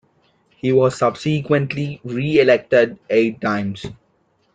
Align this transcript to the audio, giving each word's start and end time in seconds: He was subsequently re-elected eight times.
He 0.55 0.71
was 0.71 0.97
subsequently 0.97 2.01
re-elected 2.03 2.97
eight 3.11 3.39
times. 3.39 3.85